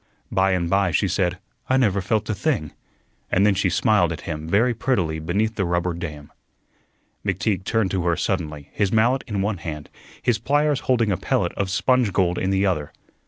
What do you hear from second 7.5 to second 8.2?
turned to her